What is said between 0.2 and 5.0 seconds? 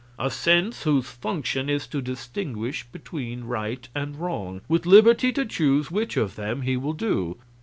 sense whose function is to distinguish between right and wrong, with